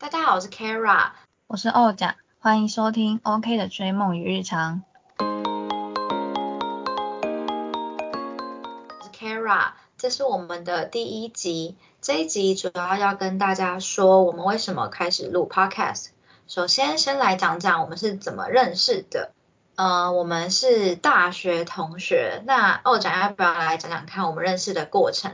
[0.00, 1.10] 大家好，我是 Kara，
[1.48, 4.84] 我是欧甲，欢迎收听 OK 的追梦与日常。
[5.18, 5.24] 我
[9.02, 11.76] 是 Kara，这是我们的第一集。
[12.00, 16.10] 这一集主要要跟大家说，我们为什么开始录 Podcast。
[16.46, 19.32] 首先，先来讲讲我们是怎么认识的。
[19.74, 22.44] 呃，我们是大学同学。
[22.46, 25.32] 那欧甲要不要来讲讲看我们认识的过程？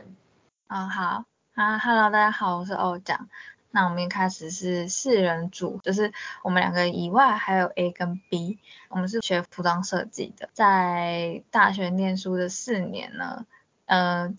[0.69, 1.25] 嗯，好
[1.55, 3.27] 啊，Hello，大家好，我是欧甲。
[3.75, 6.13] 那我们一开始是四人组，就是
[6.45, 13.47] 我们两个以外还有 A 跟 B，我们是学服装设计的，在大学念书的四年呢，
[13.87, 14.33] 呃，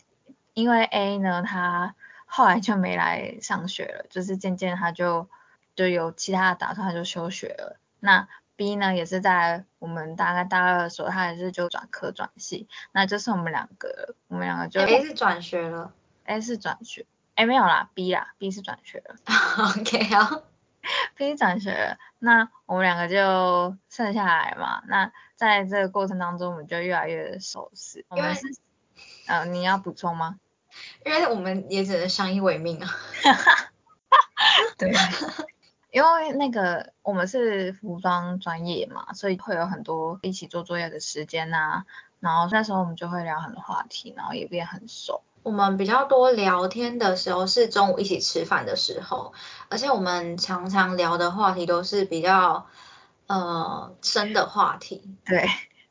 [0.53, 1.95] 因为 A 呢他
[2.25, 5.27] 后来就没来上学了，就是渐渐他就
[5.75, 7.77] 就有其他的打算，他就休学了。
[7.99, 15.91] 那 B 呢也是在我们大概大二的时候，他也是就转科转系，那就是我们两个，我们两个就 A 是转学了
[16.23, 17.05] ，A 是转学。
[17.35, 19.15] 哎，没有啦，B 啦，B 是转学了。
[19.77, 20.41] OK 啊，
[21.15, 24.81] B 转学了，那我们两个就剩下来嘛。
[24.87, 28.05] 那在这个过程当中，我们就越来越熟识。
[28.11, 28.33] 因为，
[29.27, 30.39] 呃，你要补充吗？
[31.05, 32.89] 因为我们也只能相依为命啊。
[34.77, 34.93] 对，
[35.91, 41.85] 因为那个我们是服装专业嘛，所以会有很多一起做作业的时间呐。
[42.21, 45.21] 然后那时候我们就会聊很多话题，然后也变很熟。
[45.45, 49.31] 我们比较多聊天的时候是中午一起吃饭的时候，
[49.69, 52.65] 而且我们常常聊的话题都是比较
[53.27, 55.07] 呃深的话题。
[55.23, 55.47] 对，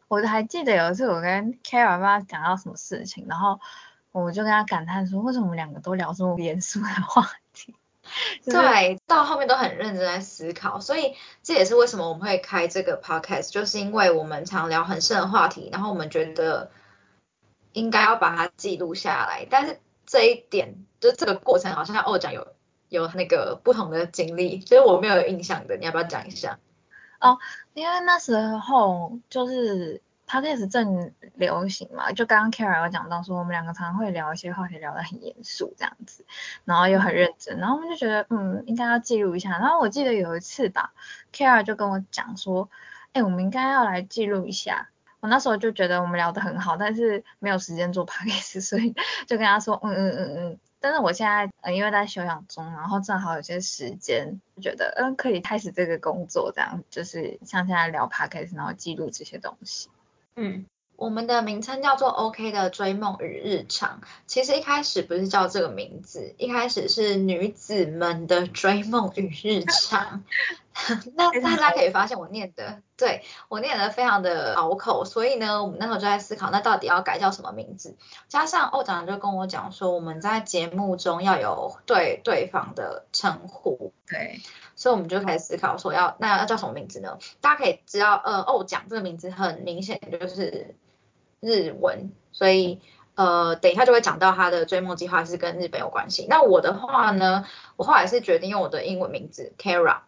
[0.09, 3.61] 我还记得有一次我跟 Kara 爸讲到什么事情，然后
[4.11, 7.77] 我就跟她感叹说，为什么我们两个都聊这么严肃的话题？
[8.51, 16.73] 对，到后面都很认真在思考，所以这也是为什么我们会开这个 podcast，就是因为我们常聊很深的话题，然后我们觉得。
[17.75, 22.47] 应该要把它记录下来，但是这一点就这个过程好像欧讲有
[22.89, 26.59] 有那个不同的经历，所以我没有印象的，你要不要讲一下？
[27.21, 27.39] 哦，
[27.75, 36.25] 因为那时候就是 p o d c 正流行嘛，就刚刚 Kara 有讲到说我们两个常会聊一些话题，聊得很严肃这样子，
[36.65, 40.93] 然后又很认真，然后我们就觉得嗯应该要记录一下，然后我记得有一次吧
[41.33, 42.71] ，Kara 就跟我讲说，
[43.13, 44.91] 哎，我们应该要来记录一下。
[45.25, 48.95] 我那时候就觉得我们聊得很好，但是没有时间做 podcast，所以
[49.27, 50.59] 就跟他说，嗯嗯嗯嗯。
[50.81, 59.89] 但是我现在呃因为在休养中，然后正好有些时间，就觉得嗯可以开始这个工作，这样就是像现在聊 podcast，然后记录这些东西。
[60.37, 70.23] 嗯，我们的名称叫做 OK 的追梦与日常，其实一开始不是叫这个名字，一开始是女子们的追梦与日常。
[71.15, 77.97] 那大家可以发现我念的，对我念的非常的拗口，所以呢，我们那时候就在思考，那到底要改叫什么名字？
[78.29, 84.41] 加上欧长就跟我讲说，我们在节目中要有对对方的称呼，对，
[84.75, 87.19] 所以我们就开始思考说要那要叫什么名字呢？
[87.41, 90.75] 大家可以知道，呃，欧讲这个名字很明显就是
[91.39, 92.81] 日文，所以
[93.15, 96.27] 呃，等一下就会讲到他的追梦计划是跟日本有关系。
[96.29, 97.47] 那我的话呢，
[97.77, 99.99] 我后来是决定用我的英文名字 Kara。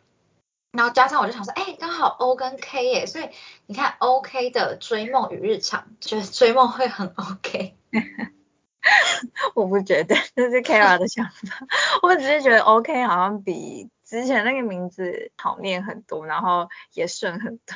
[0.76, 3.31] 然后加上我就想说，哎，刚好 O 跟 K 耶，所以
[3.66, 7.76] 你看 OK 的追梦与日常，觉得追梦会很 OK。
[9.54, 11.66] 我不觉得，这是 Kara 的想法。
[12.03, 17.75] 我只是觉得 OK 好像比之前那个名字好念很多，然后也顺很多。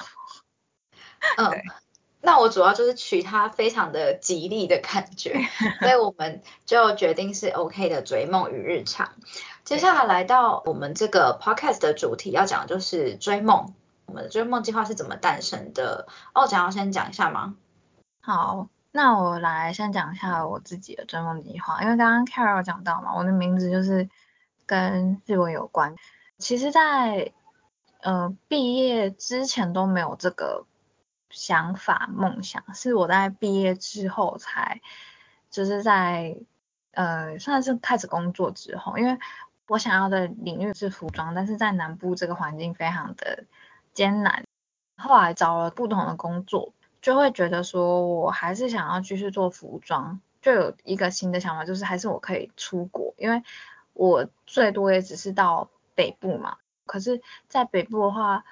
[1.37, 1.51] 嗯，
[2.23, 5.41] 那我主要就是取它非常的吉利的感觉，
[5.81, 9.13] 所以我们就决定是 OK 的追梦与日常。
[9.65, 13.73] 接下来来到我们这个 podcast 的主题，要讲的就是追梦。
[14.07, 16.09] 我们的追梦计划是怎么诞生的？
[16.35, 17.55] 哦，想要先讲一下吗？
[18.21, 21.81] 好，那我来先讲一下我自己的追梦计划。
[21.83, 24.09] 因为刚刚 Carol 讲到嘛，我的名字就是
[24.67, 25.95] 跟日文有关。
[26.39, 27.33] 其实，在
[28.01, 30.67] 呃毕业之前都没有这个
[31.31, 34.81] 想法梦想，是我在毕业之后才，
[35.51, 36.37] 就是在
[36.93, 39.19] 呃算是开始工作之后，因为。
[39.69, 43.45] 我想要的领域是服装，但是在南部这个环境非常的
[43.95, 44.43] 艰难。
[44.97, 53.45] 后来找了不同的工作，就会觉得说我还是想要继续做服装，就有一个新的想法，就是还是我可以出国，因为
[53.93, 56.57] 我最多也只是到北部嘛。
[56.85, 58.45] 可是，在北部的话，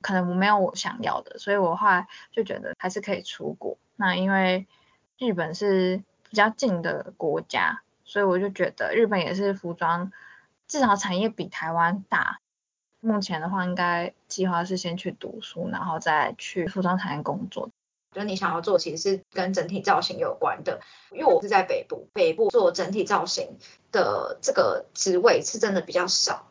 [0.00, 3.76] 可能没有我想要的，所以我后来就觉得还是可以出国。
[3.96, 4.66] 那因为
[5.18, 10.12] 日本是比较近的国家，所以我就觉得日本也是服装。
[10.68, 12.40] 至少产业比台湾大。
[13.00, 17.70] 目前的话，应该计划是先去读书，然后再去服装产业工作。
[18.10, 20.80] 就你想要做，其实是跟整体造型有关的。
[21.12, 23.58] 因为我是在北部，北部做整体造型
[23.92, 26.48] 的这个职位是真的比较少。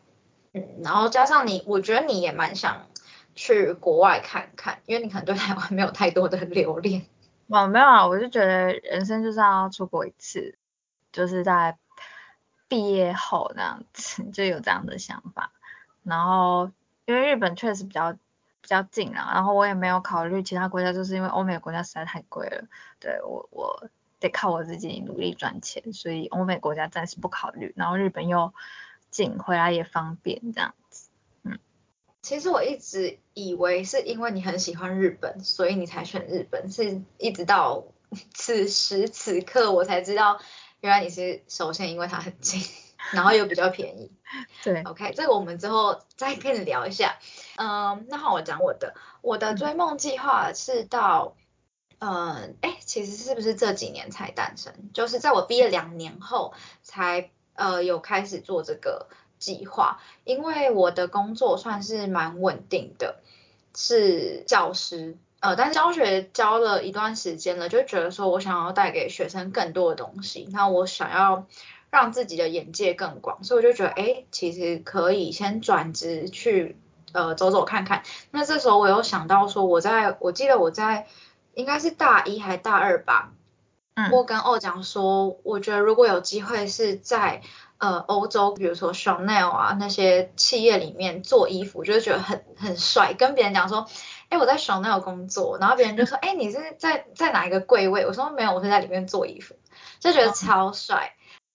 [0.54, 2.86] 嗯，然后加上你，我觉得你也蛮想
[3.36, 7.06] 去国外看看，因为你可能对台湾没有太多的留恋。
[7.46, 10.58] 我没有啊，我就觉得人生就是要出国一次，
[11.12, 11.78] 就是在
[12.66, 15.52] 毕业后那样子 就有这样的想法。
[16.02, 16.72] 然后
[17.04, 22.64] 因为日本确实比较比较近啊，然后我也没有考虑其他国家，就是因为欧美国家实在太贵了。
[22.98, 23.88] 对我我
[24.18, 27.72] 得靠我自己努力赚钱，所以欧美国家暂时不考虑。
[27.76, 28.52] 然后日本又
[29.10, 30.74] 近，回来也方便这样。
[32.26, 37.84] 其实我一直以为是因为你很喜欢日本，所以你才选日本，是一直到
[38.34, 40.40] 此时此刻我才知道，
[40.80, 42.60] 原来你是首先因为它很近。
[43.14, 44.10] 然后又比较便宜，
[44.64, 47.20] 对，OK，这个我们之后再跟你聊一下。
[47.54, 51.36] 嗯，那好，我讲我的，我的追梦计划是到，
[52.00, 54.72] 嗯，哎，其实是不是这几年才诞生？
[54.92, 56.52] 就是在我毕业两年后
[56.82, 59.06] 才呃有开始做这个
[59.38, 63.16] 计划，因为我的工作算是蛮稳定的，
[63.74, 71.46] 是教师，呃，但是教学教了一段时间了，就觉得说我想要带给学生更多的东西，那我想要。
[71.88, 76.76] 让自己的眼界更广，所以我就觉得，哎，其实可以先转职去，
[77.12, 78.02] 呃，走走看看。
[78.32, 81.06] 那这时候我又想到说，我在我记得我在
[81.54, 83.32] 应该是大一还大二吧，
[83.96, 87.40] 嗯，我跟欧讲说，我觉得如果有机会是在
[87.78, 93.14] 呃欧洲，比如说 Chanel 啊那些企业里面做衣服，就觉得很很帅。
[93.14, 93.86] 跟别人讲说，
[94.28, 98.04] 哎，我在 Chanel 工作，然后别人就说，哎，你是在在哪一个柜位？
[98.04, 99.54] 我说没有，我是在里面做衣服，
[99.98, 101.14] 就觉得超帅。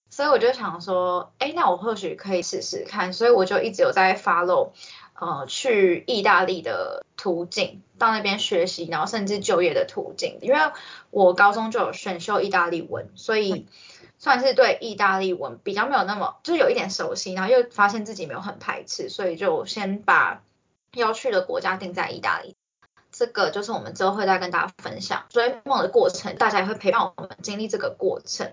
[0.10, 3.14] 所以我就想说，哎，那我或许可以试试看。
[3.14, 4.72] 所以我就一直有在 follow，
[5.14, 10.39] 呃，去意大利的途径，到那边学习，然后甚至就业的途径。
[10.41, 10.59] 因为
[11.12, 13.68] 我高中就有选修意大利文，所以
[14.18, 17.35] 算是对意大利文比较没有那么，就是有一点熟悉。
[17.35, 20.41] 然后又发现自己没有很排斥，所以就先把
[20.95, 22.56] 要去的国家定在意大利。
[23.12, 28.51] 这个就是我们之后会再跟大家分享追梦的过程，大家也会陪伴我们经历这个过程。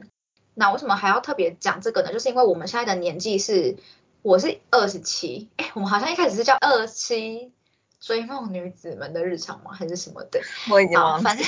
[0.53, 2.13] 那为什么还要特别讲这个呢？
[2.13, 3.77] 就是因为我们现在的年纪是，
[4.21, 7.51] 我是二十七，哎，我们好像一开始是叫二七
[8.01, 9.73] 追梦女子们的日常吗？
[9.73, 10.41] 还是什么的？
[10.71, 11.31] 我已经忘了。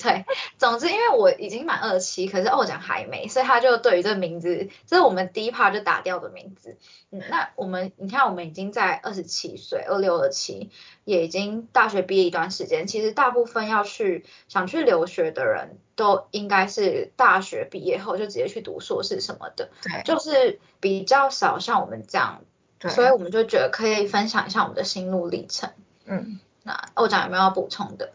[0.00, 0.24] 对，
[0.58, 6.76] 总之因为我已经满二七，可是欧奖还没，所以他就对于这个名字，这是我们第一 part 就打掉的名字。
[7.10, 10.70] 嗯，那我们你看我们已经在二十七岁，二六二七，
[11.02, 12.86] 也已经大学毕业一段时间。
[12.86, 22.44] 其实大部分要去想去留学的人都应该是大学毕业后就直接去读硕士什么的，对，就是比较少像我们这样，
[22.78, 25.72] 对，所以我们就觉得可以分享一下我们的心路历程。
[26.08, 28.12] 嗯，那欧奖有没有要补充的？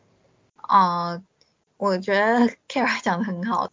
[0.58, 1.22] 啊。
[1.76, 3.70] 我觉得 Kara 讲的很好，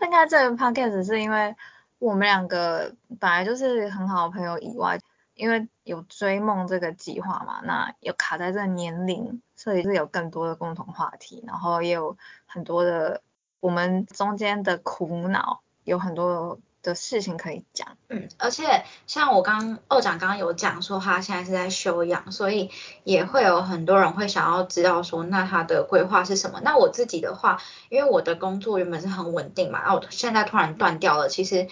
[0.00, 1.54] 应该这个 podcast 是因为
[1.98, 4.98] 我们两个本来就是很好的朋友以外，
[5.34, 12.16] 因为有追梦这个计划嘛，那有卡在这个年龄，所以是有更多的共同话题，然后也有
[12.46, 13.20] 很多的
[13.58, 16.58] 我们中间的苦恼，有很多。
[16.82, 22.70] 的事情可以讲，嗯，而且像我刚二长刚刚有讲说他现在是在休养，所以
[23.04, 26.60] 也会有很多人会想要知道说那他的规划是什么。
[26.62, 27.60] 那我自己的话，
[27.90, 31.68] 因为我的工作原本是很稳定嘛，然后现在突然断掉了，其实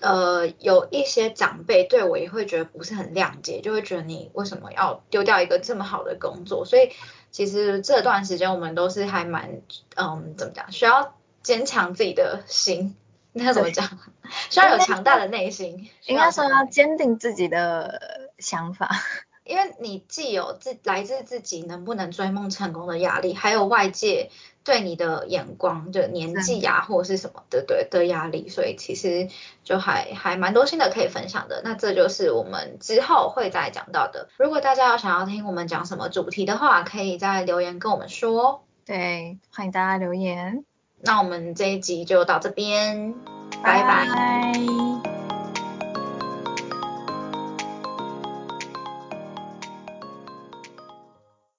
[0.00, 6.64] 呃有一些长辈对我也会觉得不是很谅解，就会觉得你为什么要丢掉一个这么好的工作？
[6.64, 6.90] 所以
[7.32, 9.62] 其实这段时间我们都是还蛮
[9.96, 12.96] 嗯怎么讲，需要坚强自己的心。
[13.36, 13.86] 那怎么讲？
[14.48, 18.90] 需要有强大的内心，应该说要坚定自己的想法。
[19.44, 24.30] 因为你既有自来自自己能不能追梦成功的压力，还有外界
[24.64, 29.28] 对你的眼光就年纪啊，或者是什么的对的压力，所以其实
[29.62, 31.60] 就还还蛮多新的可以分享的。
[31.62, 34.30] 那这就是我们之后会再讲到的。
[34.38, 38.64] 如果大家有想要听我们讲什么主题的话，可以在留言跟我们说。
[38.86, 40.64] 对，欢迎大家留言。
[41.04, 43.14] 那我们这一集就到这边，
[43.62, 45.13] 拜拜。